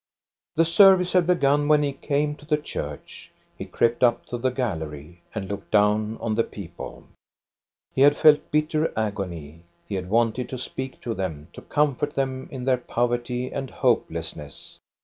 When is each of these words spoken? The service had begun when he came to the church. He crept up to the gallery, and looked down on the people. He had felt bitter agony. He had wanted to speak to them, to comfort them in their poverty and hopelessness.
The 0.55 0.65
service 0.65 1.13
had 1.13 1.27
begun 1.27 1.67
when 1.67 1.83
he 1.83 1.93
came 1.93 2.33
to 2.37 2.45
the 2.47 2.57
church. 2.57 3.29
He 3.55 3.65
crept 3.65 4.03
up 4.03 4.25
to 4.29 4.39
the 4.39 4.49
gallery, 4.49 5.21
and 5.35 5.47
looked 5.47 5.69
down 5.69 6.17
on 6.19 6.33
the 6.33 6.43
people. 6.43 7.03
He 7.93 8.01
had 8.01 8.17
felt 8.17 8.49
bitter 8.49 8.91
agony. 8.97 9.61
He 9.87 9.93
had 9.93 10.09
wanted 10.09 10.49
to 10.49 10.57
speak 10.57 11.01
to 11.01 11.13
them, 11.13 11.49
to 11.53 11.61
comfort 11.61 12.15
them 12.15 12.49
in 12.51 12.63
their 12.65 12.77
poverty 12.79 13.51
and 13.53 13.69
hopelessness. 13.69 14.79